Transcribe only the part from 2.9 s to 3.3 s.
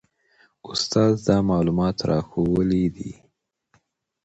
دي.